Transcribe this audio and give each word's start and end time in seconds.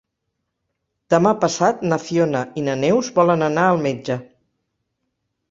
Demà 1.13 1.33
passat 1.43 1.83
na 1.91 1.99
Fiona 2.05 2.41
i 2.61 2.65
na 2.69 2.75
Neus 2.85 3.13
volen 3.21 3.49
anar 3.51 3.69
al 3.75 3.83
metge. 3.87 4.19